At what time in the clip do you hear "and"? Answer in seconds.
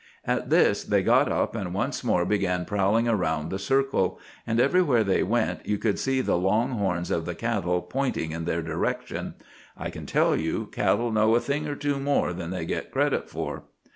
1.55-1.75, 4.47-4.59